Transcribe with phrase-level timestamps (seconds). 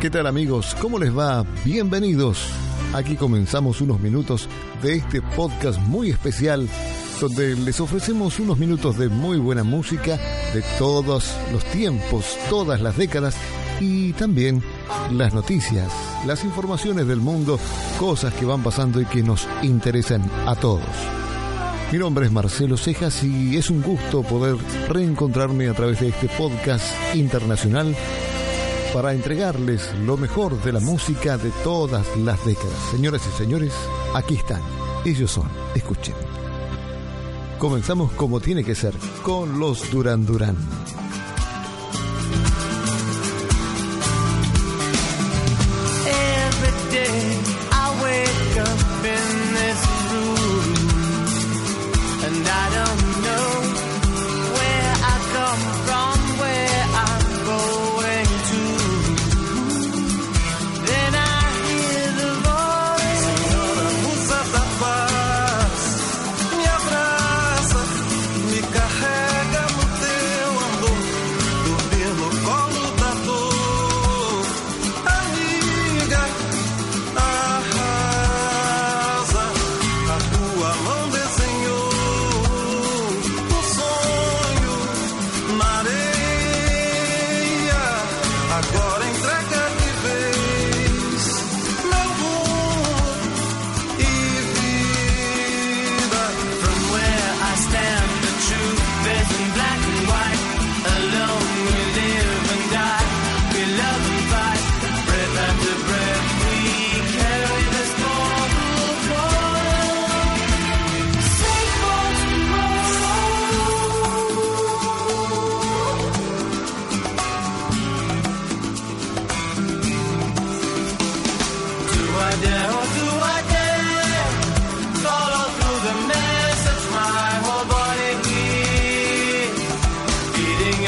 [0.00, 0.76] ¿Qué tal amigos?
[0.80, 1.44] ¿Cómo les va?
[1.64, 2.48] Bienvenidos.
[2.94, 4.48] Aquí comenzamos unos minutos
[4.82, 6.68] de este podcast muy especial
[7.20, 10.16] donde les ofrecemos unos minutos de muy buena música
[10.54, 13.36] de todos los tiempos, todas las décadas
[13.80, 14.62] y también
[15.10, 15.92] las noticias,
[16.26, 17.58] las informaciones del mundo,
[17.98, 20.84] cosas que van pasando y que nos interesan a todos.
[21.90, 24.56] Mi nombre es Marcelo Cejas y es un gusto poder
[24.90, 26.84] reencontrarme a través de este podcast
[27.14, 27.96] internacional
[28.92, 32.78] para entregarles lo mejor de la música de todas las décadas.
[32.90, 33.72] Señoras y señores,
[34.14, 34.60] aquí están.
[35.06, 35.48] Ellos son.
[35.74, 36.14] Escuchen.
[37.58, 40.56] Comenzamos como tiene que ser, con los Duran Duran.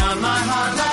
[0.01, 0.90] On my heart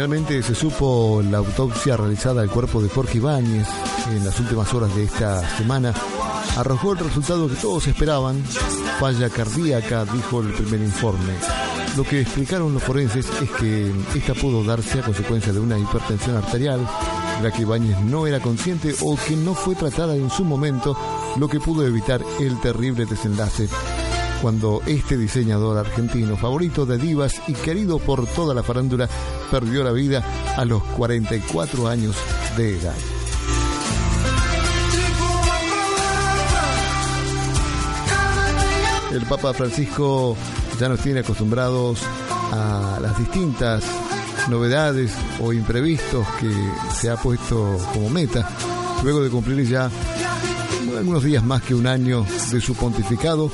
[0.00, 3.68] Finalmente se supo la autopsia realizada al cuerpo de Jorge Ibáñez
[4.10, 5.92] en las últimas horas de esta semana.
[6.56, 8.42] Arrojó el resultado que todos esperaban,
[8.98, 11.34] falla cardíaca, dijo el primer informe.
[11.98, 16.34] Lo que explicaron los forenses es que esta pudo darse a consecuencia de una hipertensión
[16.34, 16.80] arterial,
[17.42, 20.96] la que Ibáñez no era consciente o que no fue tratada en su momento,
[21.36, 23.68] lo que pudo evitar el terrible desenlace
[24.40, 29.08] cuando este diseñador argentino, favorito de divas y querido por toda la farándula,
[29.50, 30.22] perdió la vida
[30.56, 32.16] a los 44 años
[32.56, 32.94] de edad.
[39.12, 40.36] El Papa Francisco
[40.78, 42.00] ya nos tiene acostumbrados
[42.52, 43.82] a las distintas
[44.48, 46.52] novedades o imprevistos que
[46.94, 48.48] se ha puesto como meta,
[49.02, 49.90] luego de cumplir ya
[50.96, 53.50] algunos días más que un año de su pontificado.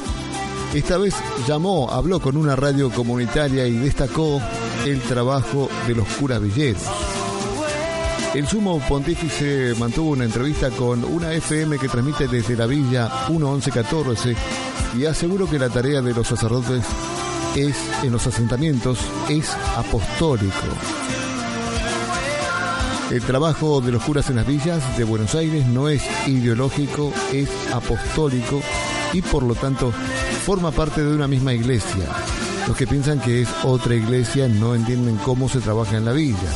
[0.74, 1.14] Esta vez
[1.46, 4.40] llamó, habló con una radio comunitaria y destacó
[4.84, 6.82] el trabajo de los curas villeros.
[8.34, 14.36] El sumo pontífice mantuvo una entrevista con una FM que transmite desde la villa 1114
[14.98, 16.84] y aseguró que la tarea de los sacerdotes
[17.54, 18.98] es en los asentamientos
[19.30, 20.52] es apostólico.
[23.10, 27.48] El trabajo de los curas en las villas de Buenos Aires no es ideológico, es
[27.72, 28.60] apostólico
[29.12, 29.92] y por lo tanto
[30.46, 32.06] forma parte de una misma iglesia.
[32.68, 36.48] Los que piensan que es otra iglesia no entienden cómo se trabaja en la villa.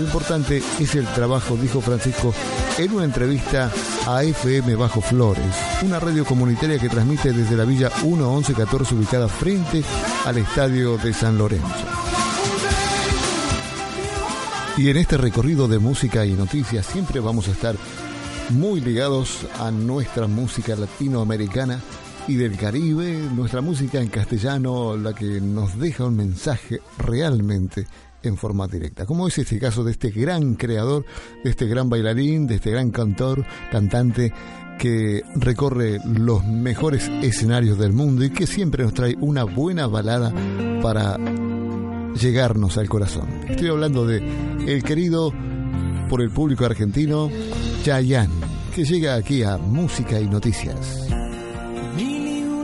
[0.00, 2.34] Lo importante es el trabajo, dijo Francisco,
[2.78, 3.70] en una entrevista
[4.08, 9.84] a FM Bajo Flores, una radio comunitaria que transmite desde la Villa 1114 ubicada frente
[10.24, 11.86] al Estadio de San Lorenzo.
[14.78, 17.76] Y en este recorrido de música y noticias siempre vamos a estar
[18.48, 21.80] muy ligados a nuestra música latinoamericana
[22.28, 27.86] y del Caribe, nuestra música en castellano, la que nos deja un mensaje realmente
[28.22, 31.06] en forma directa, como es este caso de este gran creador,
[31.42, 34.32] de este gran bailarín, de este gran cantor, cantante
[34.78, 40.32] que recorre los mejores escenarios del mundo y que siempre nos trae una buena balada
[40.82, 41.16] para
[42.14, 43.28] llegarnos al corazón.
[43.48, 44.18] Estoy hablando de
[44.66, 45.32] el querido
[46.10, 47.30] por el público argentino
[47.82, 48.34] Chayanne,
[48.74, 51.08] que llega aquí a Música y Noticias.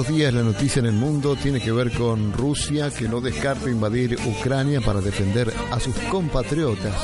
[0.00, 3.68] Estos días la noticia en el mundo tiene que ver con Rusia que no descarta
[3.68, 6.94] invadir Ucrania para defender a sus compatriotas.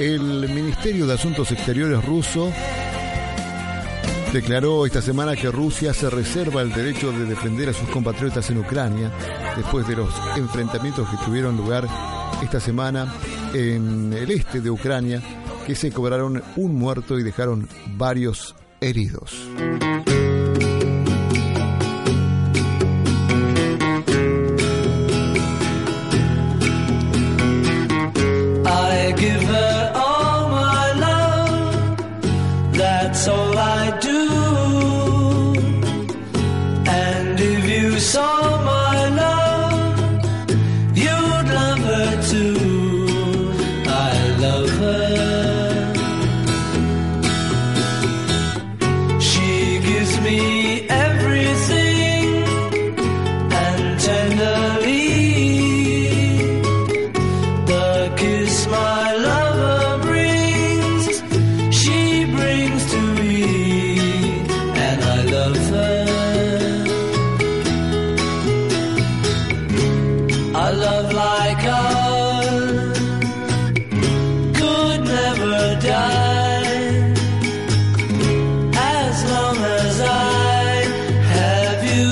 [0.00, 2.50] El Ministerio de Asuntos Exteriores ruso
[4.32, 8.58] declaró esta semana que Rusia se reserva el derecho de defender a sus compatriotas en
[8.58, 9.12] Ucrania
[9.56, 11.86] después de los enfrentamientos que tuvieron lugar
[12.42, 13.14] esta semana
[13.54, 15.22] en el este de Ucrania
[15.64, 19.46] que se cobraron un muerto y dejaron varios heridos.
[29.22, 29.71] give up.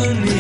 [0.01, 0.40] you.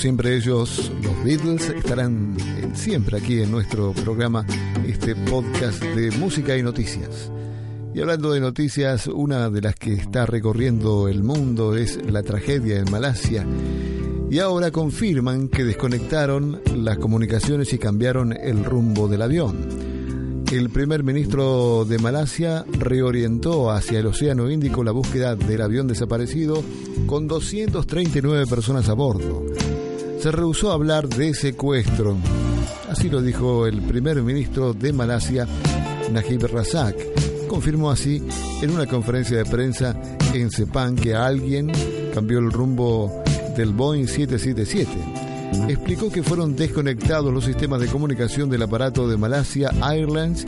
[0.00, 4.46] Siempre ellos, los Beatles, estarán eh, siempre aquí en nuestro programa,
[4.86, 7.30] este podcast de música y noticias.
[7.92, 12.78] Y hablando de noticias, una de las que está recorriendo el mundo es la tragedia
[12.78, 13.46] en Malasia.
[14.30, 19.68] Y ahora confirman que desconectaron las comunicaciones y cambiaron el rumbo del avión.
[20.50, 26.64] el primer ministro de Malasia reorientó hacia el Océano Índico la búsqueda del avión desaparecido
[27.06, 29.44] con 239 personas a bordo.
[30.20, 32.16] Se rehusó a hablar de secuestro.
[32.90, 35.46] Así lo dijo el primer ministro de Malasia,
[36.12, 36.96] Najib Razak.
[37.48, 38.22] Confirmó así
[38.62, 39.96] en una conferencia de prensa
[40.34, 41.72] en Sepang que alguien
[42.14, 43.22] cambió el rumbo
[43.56, 45.20] del Boeing 777
[45.68, 50.46] explicó que fueron desconectados los sistemas de comunicación del aparato de Malasia Airlines,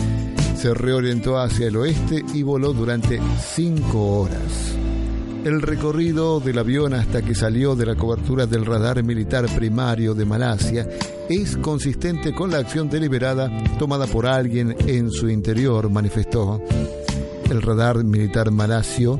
[0.56, 3.20] se reorientó hacia el oeste y voló durante
[3.54, 4.81] cinco horas.
[5.44, 10.25] El recorrido del avión hasta que salió de la cobertura del radar militar primario de
[10.25, 10.88] Malasia
[11.28, 16.62] es consistente con la acción deliberada tomada por alguien en su interior, manifestó.
[17.50, 19.18] El radar militar malasio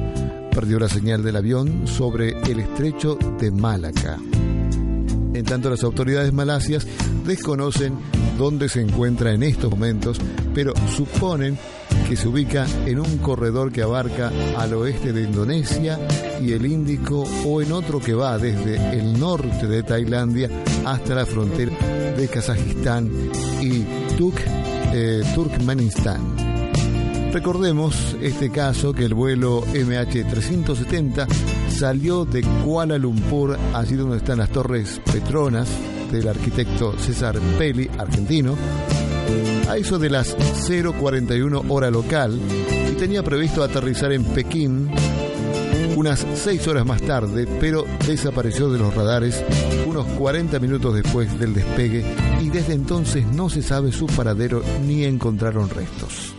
[0.55, 4.17] perdió la señal del avión sobre el estrecho de Malaca.
[5.35, 6.87] En tanto, las autoridades malasias
[7.27, 7.95] desconocen
[8.39, 10.19] dónde se encuentra en estos momentos,
[10.55, 11.59] pero suponen
[12.09, 15.99] que se ubica en un corredor que abarca al oeste de Indonesia
[16.41, 20.49] y el Índico o en otro que va desde el norte de Tailandia
[20.85, 21.73] hasta la frontera
[22.17, 23.11] de Kazajistán
[23.61, 23.85] y
[24.95, 26.21] eh, Turkmenistán.
[27.33, 31.27] Recordemos este caso que el vuelo MH370
[31.71, 35.69] salió de Kuala Lumpur, allí donde están las torres Petronas
[36.13, 38.55] del arquitecto César Peli, argentino,
[39.69, 40.37] a eso de las
[40.67, 42.39] 041 hora local
[42.91, 44.91] y tenía previsto aterrizar en Pekín
[45.97, 49.43] unas 6 horas más tarde, pero desapareció de los radares
[49.87, 52.05] unos 40 minutos después del despegue
[52.41, 56.35] y desde entonces no se sabe su paradero ni encontraron restos.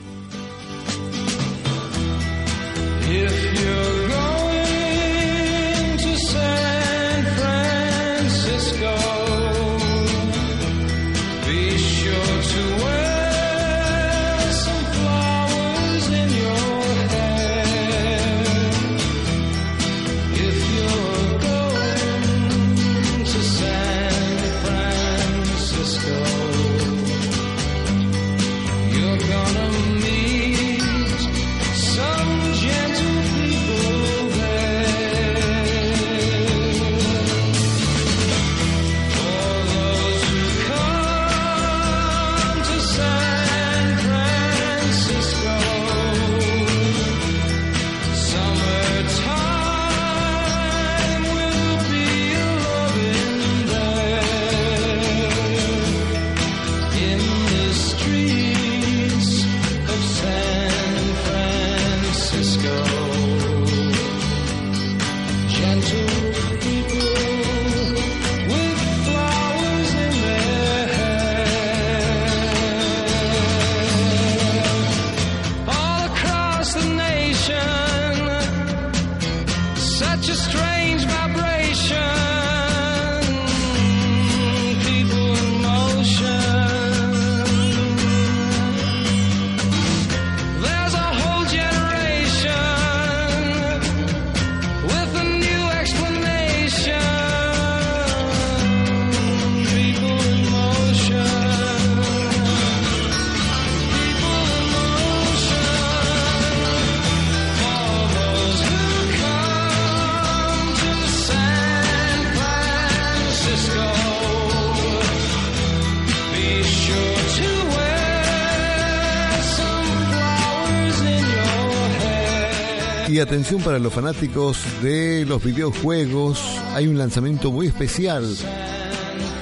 [123.34, 126.40] Atención para los fanáticos de los videojuegos,
[126.75, 128.24] hay un lanzamiento muy especial.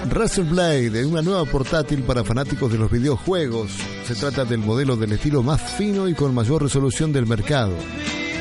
[0.09, 3.69] Razer Blade, una nueva portátil para fanáticos de los videojuegos.
[4.05, 7.73] Se trata del modelo del estilo más fino y con mayor resolución del mercado.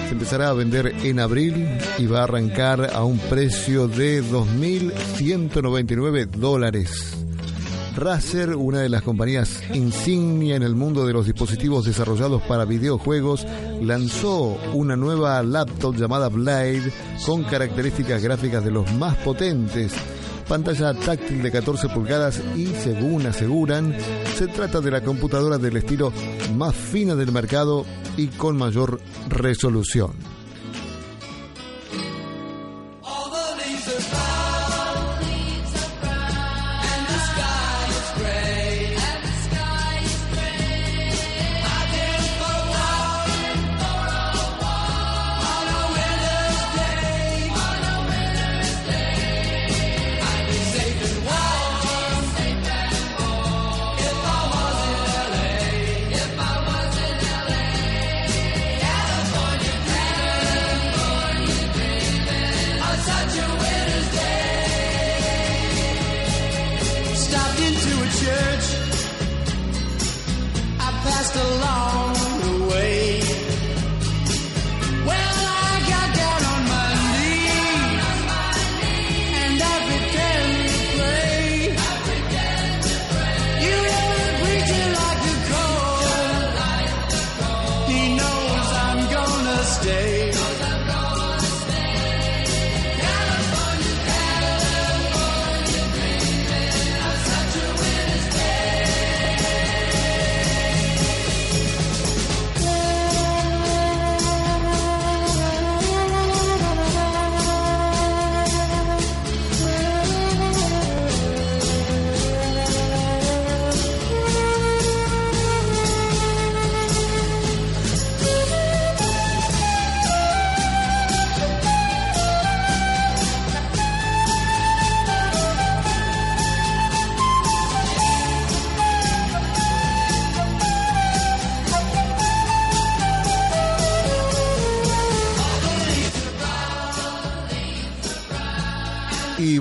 [0.06, 1.66] Se empezará a vender en abril
[1.98, 7.16] y va a arrancar a un precio de 2.199 dólares.
[7.96, 13.46] Razer, una de las compañías insignia en el mundo de los dispositivos desarrollados para videojuegos,
[13.82, 16.92] lanzó una nueva laptop llamada Blade
[17.26, 19.92] con características gráficas de los más potentes.
[20.48, 23.96] Pantalla táctil de 14 pulgadas y, según aseguran,
[24.36, 26.12] se trata de la computadora del estilo
[26.56, 27.84] más fina del mercado
[28.16, 30.39] y con mayor resolución.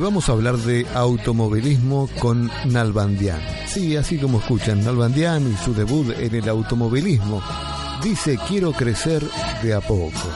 [0.10, 3.39] Vamos a hablar de automovilismo con Nalbandian.
[3.68, 7.44] Sí, así como escuchan, Nalbandian y su debut en el automovilismo.
[8.01, 9.22] Dice, quiero crecer
[9.62, 10.28] de a poco.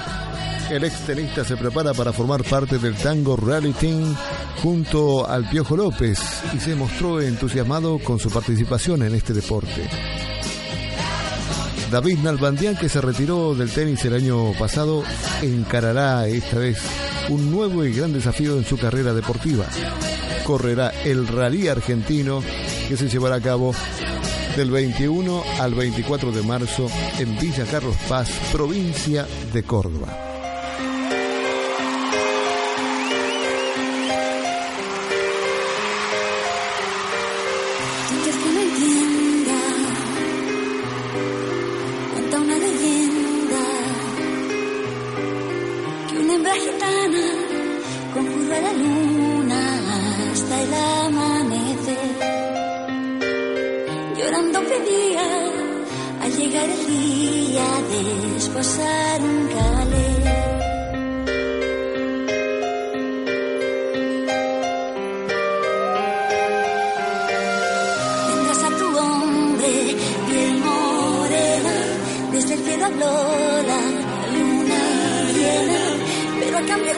[0.69, 4.15] El ex tenista se prepara para formar parte del Tango Rally Team
[4.61, 6.19] junto al Piojo López
[6.55, 9.89] y se mostró entusiasmado con su participación en este deporte.
[11.89, 15.03] David Nalbandian, que se retiró del tenis el año pasado,
[15.41, 16.77] encarará esta vez
[17.29, 19.65] un nuevo y gran desafío en su carrera deportiva.
[20.45, 22.43] Correrá el Rally Argentino
[22.87, 23.73] que se llevará a cabo
[24.55, 26.87] del 21 al 24 de marzo
[27.19, 30.32] en Villa Carlos Paz, provincia de Córdoba.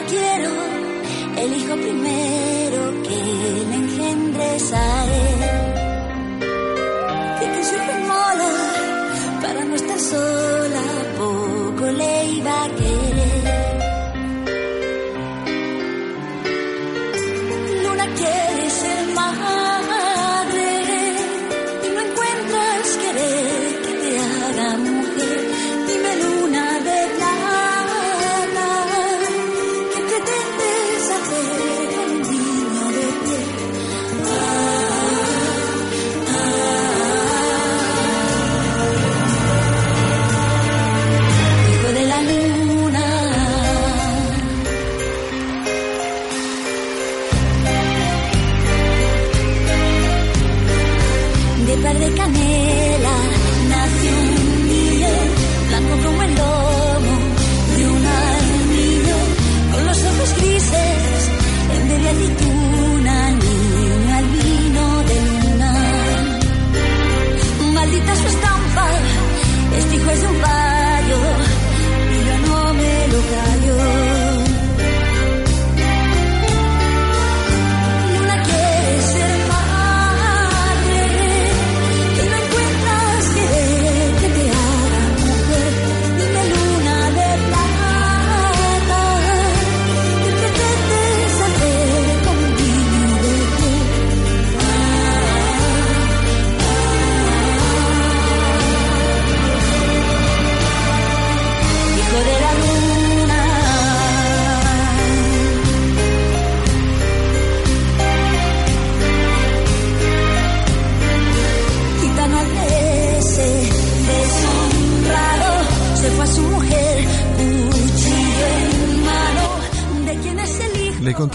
[0.08, 0.50] Quiero
[1.36, 5.05] el hijo primero que le engendres a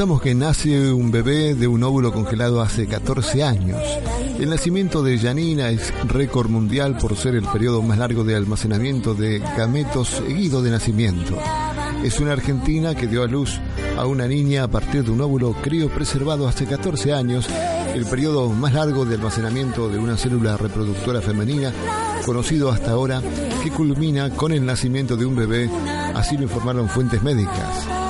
[0.02, 3.80] contamos que nace un bebé de un óvulo congelado hace 14 años.
[4.40, 9.14] El nacimiento de Janina es récord mundial por ser el periodo más largo de almacenamiento
[9.14, 11.38] de gametos seguido de nacimiento.
[12.04, 13.60] Es una argentina que dio a luz
[13.96, 17.46] a una niña a partir de un óvulo criopreservado hace 14 años,
[17.94, 21.72] el periodo más largo de almacenamiento de una célula reproductora femenina,
[22.26, 23.22] conocido hasta ahora,
[23.64, 25.70] que culmina con el nacimiento de un bebé,
[26.16, 28.01] así lo informaron fuentes médicas.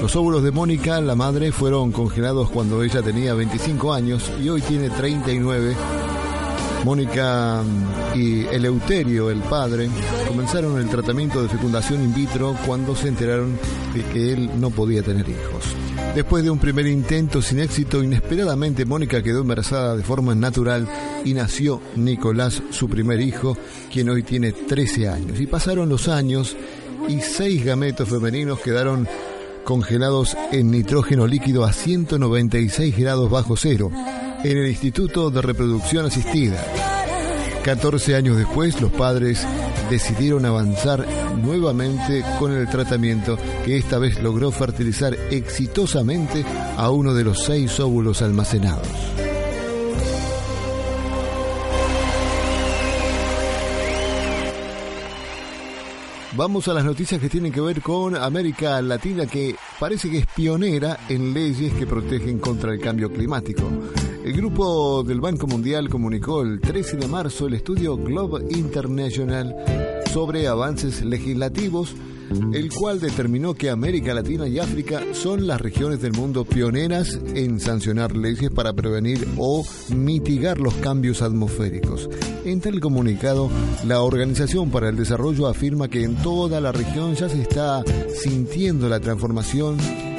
[0.00, 4.62] Los óvulos de Mónica, la madre, fueron congelados cuando ella tenía 25 años y hoy
[4.62, 5.76] tiene 39.
[6.84, 9.90] Mónica mm, y Eleuterio, el padre,
[10.26, 13.58] comenzaron el tratamiento de fecundación in vitro cuando se enteraron
[13.94, 15.76] de que él no podía tener hijos.
[16.14, 20.88] Después de un primer intento sin éxito, inesperadamente Mónica quedó embarazada de forma natural
[21.26, 23.56] y nació Nicolás, su primer hijo,
[23.92, 25.40] quien hoy tiene 13 años.
[25.40, 26.56] Y pasaron los años
[27.06, 29.06] y seis gametos femeninos quedaron
[29.70, 33.92] congelados en nitrógeno líquido a 196 grados bajo cero
[34.42, 36.60] en el Instituto de Reproducción Asistida.
[37.62, 39.46] 14 años después, los padres
[39.88, 41.06] decidieron avanzar
[41.40, 46.44] nuevamente con el tratamiento que esta vez logró fertilizar exitosamente
[46.76, 48.88] a uno de los seis óvulos almacenados.
[56.36, 60.26] Vamos a las noticias que tienen que ver con América Latina que parece que es
[60.26, 63.68] pionera en leyes que protegen contra el cambio climático.
[64.24, 69.56] El grupo del Banco Mundial comunicó el 13 de marzo el estudio Globe International
[70.12, 71.96] sobre avances legislativos
[72.52, 77.60] el cual determinó que América Latina y África son las regiones del mundo pioneras en
[77.60, 79.64] sancionar leyes para prevenir o
[79.94, 82.08] mitigar los cambios atmosféricos.
[82.44, 83.50] En tal comunicado,
[83.84, 87.82] la Organización para el Desarrollo afirma que en toda la región ya se está
[88.14, 89.76] sintiendo la transformación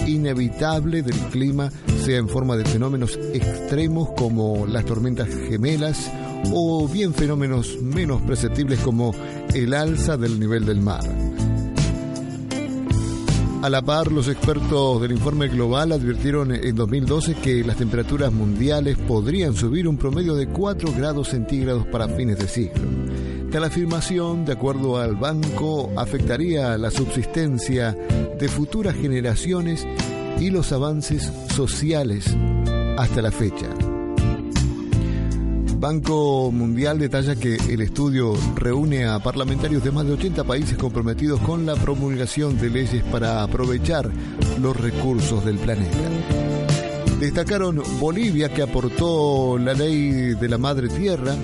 [0.07, 1.71] inevitable del clima,
[2.03, 6.11] sea en forma de fenómenos extremos como las tormentas gemelas
[6.53, 9.13] o bien fenómenos menos perceptibles como
[9.53, 11.03] el alza del nivel del mar.
[13.61, 18.97] A la par, los expertos del informe global advirtieron en 2012 que las temperaturas mundiales
[18.97, 22.81] podrían subir un promedio de 4 grados centígrados para fines de siglo.
[23.51, 27.95] Tal afirmación, de acuerdo al banco, afectaría la subsistencia
[28.39, 29.85] de futuras generaciones
[30.39, 32.35] y los avances sociales
[32.97, 33.67] hasta la fecha.
[35.81, 41.39] Banco Mundial detalla que el estudio reúne a parlamentarios de más de 80 países comprometidos
[41.39, 44.11] con la promulgación de leyes para aprovechar
[44.61, 45.97] los recursos del planeta.
[47.19, 51.35] Destacaron Bolivia que aportó la ley de la madre tierra,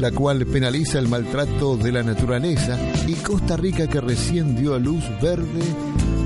[0.00, 4.78] la cual penaliza el maltrato de la naturaleza, y Costa Rica que recién dio a
[4.78, 5.60] luz verde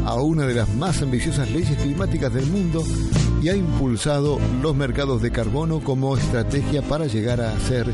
[0.06, 2.84] a una de las más ambiciosas leyes climáticas del mundo
[3.42, 7.86] y ha impulsado los mercados de carbono como estrategia para llegar a ser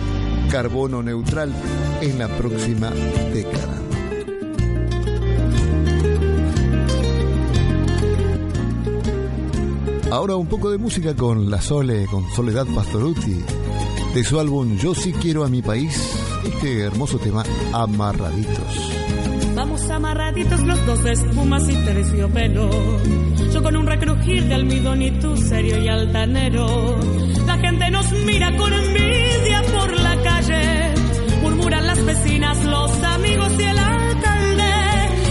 [0.50, 1.52] carbono neutral
[2.00, 2.90] en la próxima
[3.32, 3.82] década.
[10.10, 13.38] Ahora un poco de música con La Sole, con Soledad Pastoruti,
[14.14, 15.94] de su álbum Yo sí quiero a mi país,
[16.46, 18.92] este hermoso tema Amarraditos.
[19.54, 22.70] Vamos amarraditos los dos de espumas y terciopelo.
[23.52, 26.98] Yo con un recrujir de almidón y tú serio y altanero.
[27.46, 30.94] La gente nos mira con envidia por la calle.
[31.42, 34.72] Murmuran las vecinas, los amigos y el alcalde.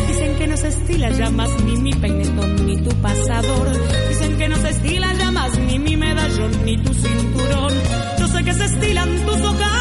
[0.08, 3.72] Dicen que no se estila ya más ni mi peinetón ni tu pasador.
[4.10, 7.74] Dicen que no se estila ya más ni mi medallón ni tu cinturón.
[8.20, 9.75] Yo sé que se estilan tus ocasos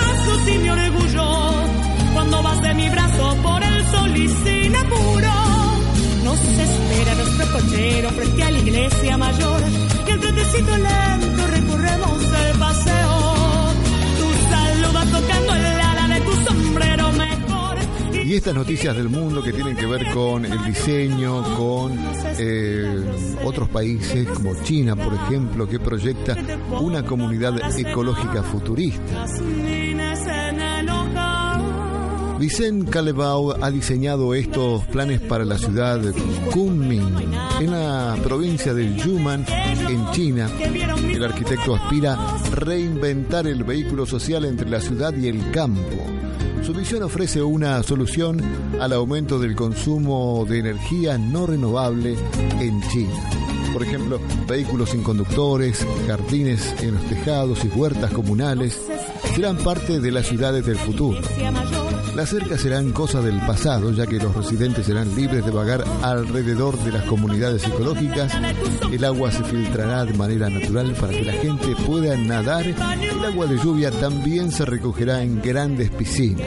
[0.47, 1.53] y mi orgullo
[2.13, 5.33] cuando vas de mi brazo por el sol y sin apuro.
[6.25, 9.63] Nos espera nuestro cochero frente a la iglesia mayor
[10.07, 13.75] y el tretecito lento recorremos el paseo.
[14.19, 17.79] Tu saludas tocando el ala de tu sombrero mejor.
[18.25, 21.99] Y estas noticias del mundo que tienen que ver con el diseño, con
[22.39, 23.03] eh,
[23.45, 26.37] otros países como China, por ejemplo, que proyecta
[26.81, 29.27] una comunidad ecológica futurista.
[32.45, 36.13] Vicente Calebau ha diseñado estos planes para la ciudad de
[36.53, 40.51] Kunming, en la provincia de Yunnan, en China.
[40.61, 46.05] El arquitecto aspira a reinventar el vehículo social entre la ciudad y el campo.
[46.63, 48.43] Su visión ofrece una solución
[48.79, 52.15] al aumento del consumo de energía no renovable
[52.61, 53.15] en China.
[53.73, 58.79] Por ejemplo, vehículos sin conductores, jardines en los tejados y huertas comunales
[59.35, 61.19] serán parte de las ciudades del futuro.
[62.15, 66.79] Las cercas serán cosa del pasado, ya que los residentes serán libres de vagar alrededor
[66.79, 68.33] de las comunidades ecológicas.
[68.93, 72.65] El agua se filtrará de manera natural para que la gente pueda nadar.
[72.67, 76.47] El agua de lluvia también se recogerá en grandes piscinas.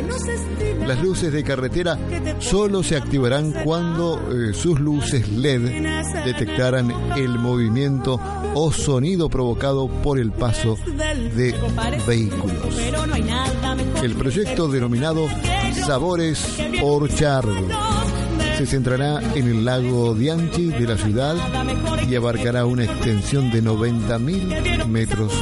[0.88, 1.98] Las luces de carretera
[2.40, 5.86] solo se activarán cuando eh, sus luces LED
[6.24, 8.18] detectaran el movimiento
[8.54, 10.78] o sonido provocado por el paso
[11.36, 11.54] de
[12.08, 12.80] vehículos.
[14.02, 15.28] El proyecto denominado
[15.86, 17.50] Sabores Orchard
[18.58, 21.36] se centrará en el lago Dianchi de la ciudad
[22.08, 25.34] y abarcará una extensión de 90.000 metros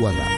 [0.00, 0.37] cuadrados.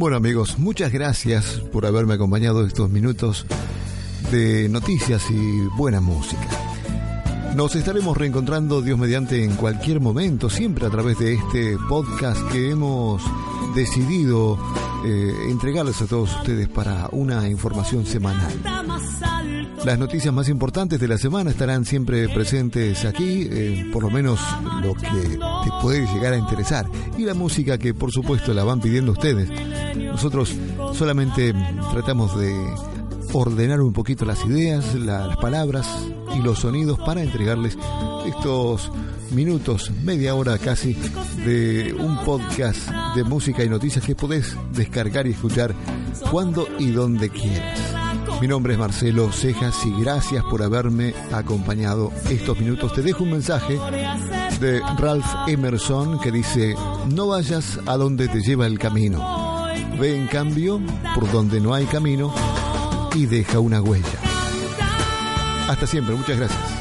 [0.00, 3.44] Bueno amigos, muchas gracias por haberme acompañado estos minutos
[4.32, 6.48] de noticias y buena música.
[7.54, 12.70] Nos estaremos reencontrando Dios mediante en cualquier momento, siempre a través de este podcast que
[12.70, 13.22] hemos
[13.74, 14.58] decidido
[15.04, 18.54] eh, entregarles a todos ustedes para una información semanal.
[19.84, 24.40] Las noticias más importantes de la semana estarán siempre presentes aquí, eh, por lo menos
[24.82, 26.86] lo que te puede llegar a interesar.
[27.18, 29.48] Y la música que por supuesto la van pidiendo ustedes.
[29.96, 30.54] Nosotros
[30.94, 31.54] solamente
[31.92, 32.52] tratamos de
[33.32, 35.86] ordenar un poquito las ideas, la- las palabras
[36.36, 37.78] y los sonidos para entregarles
[38.26, 38.90] estos
[39.30, 40.94] minutos, media hora casi,
[41.44, 45.74] de un podcast de música y noticias que podés descargar y escuchar
[46.30, 47.78] cuando y donde quieras.
[48.40, 52.92] Mi nombre es Marcelo Cejas y gracias por haberme acompañado estos minutos.
[52.94, 53.78] Te dejo un mensaje
[54.60, 56.74] de Ralph Emerson que dice,
[57.08, 59.66] no vayas a donde te lleva el camino,
[59.98, 60.80] ve en cambio
[61.14, 62.32] por donde no hay camino
[63.14, 64.18] y deja una huella.
[65.68, 66.79] Hasta siempre, muchas gracias.